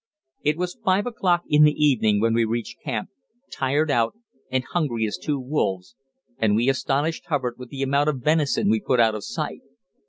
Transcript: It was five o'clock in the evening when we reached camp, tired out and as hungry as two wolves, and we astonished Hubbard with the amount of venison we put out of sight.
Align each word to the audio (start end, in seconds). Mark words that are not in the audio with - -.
It 0.41 0.57
was 0.57 0.79
five 0.83 1.05
o'clock 1.05 1.43
in 1.47 1.61
the 1.61 1.73
evening 1.75 2.19
when 2.19 2.33
we 2.33 2.43
reached 2.43 2.81
camp, 2.81 3.09
tired 3.51 3.91
out 3.91 4.15
and 4.49 4.63
as 4.63 4.69
hungry 4.71 5.05
as 5.05 5.15
two 5.15 5.39
wolves, 5.39 5.95
and 6.39 6.55
we 6.55 6.69
astonished 6.69 7.27
Hubbard 7.27 7.53
with 7.59 7.69
the 7.69 7.83
amount 7.83 8.09
of 8.09 8.21
venison 8.23 8.71
we 8.71 8.79
put 8.81 8.99
out 8.99 9.13
of 9.13 9.23
sight. 9.23 9.61